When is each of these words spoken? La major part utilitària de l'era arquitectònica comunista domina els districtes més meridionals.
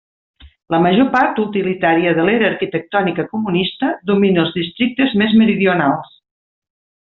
La 0.75 0.77
major 0.85 1.09
part 1.15 1.41
utilitària 1.43 2.15
de 2.21 2.25
l'era 2.31 2.49
arquitectònica 2.53 3.27
comunista 3.35 3.93
domina 4.13 4.45
els 4.47 4.57
districtes 4.59 5.15
més 5.25 5.41
meridionals. 5.45 6.21